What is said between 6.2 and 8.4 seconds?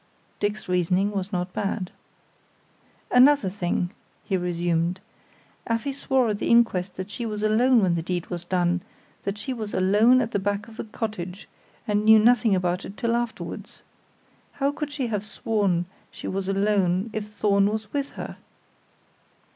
at the inquest that she was alone when the deed